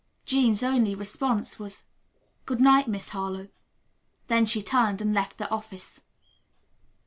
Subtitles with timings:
[0.25, 1.83] Jean's only response was,
[2.47, 3.49] "Good night, Miss Harlowe."
[4.25, 6.01] Then she turned and left the office.